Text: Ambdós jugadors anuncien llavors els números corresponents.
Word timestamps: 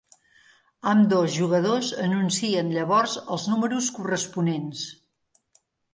Ambdós 0.91 1.35
jugadors 1.35 1.89
anuncien 2.05 2.73
llavors 2.77 3.15
els 3.37 3.45
números 3.53 3.91
corresponents. 3.99 4.87